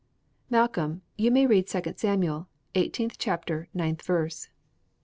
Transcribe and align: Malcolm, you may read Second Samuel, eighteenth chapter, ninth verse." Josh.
Malcolm, 0.49 1.03
you 1.15 1.29
may 1.29 1.45
read 1.45 1.69
Second 1.69 1.99
Samuel, 1.99 2.47
eighteenth 2.73 3.19
chapter, 3.19 3.67
ninth 3.71 4.01
verse." 4.01 4.45
Josh. 4.45 4.51